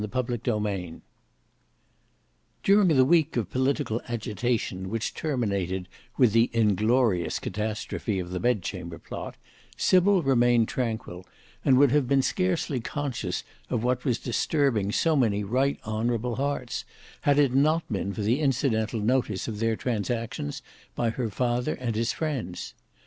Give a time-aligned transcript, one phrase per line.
[0.01, 1.01] Book 4 Chapter 15
[2.63, 8.97] During the week of political agitation which terminated with the inglorious catastrophe of the Bedchamber
[8.97, 9.37] plot,
[9.77, 11.23] Sybil remained tranquil,
[11.63, 16.83] and would have been scarcely conscious of what was disturbing so many right honourable hearts,
[17.21, 20.63] had it not been for the incidental notice of their transactions
[20.95, 22.73] by her father and his friends.